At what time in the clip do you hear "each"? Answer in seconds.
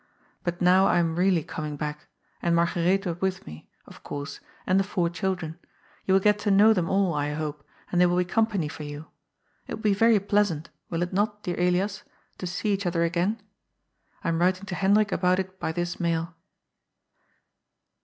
12.73-12.87